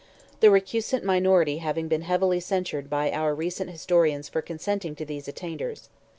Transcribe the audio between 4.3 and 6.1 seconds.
consenting to these attainders.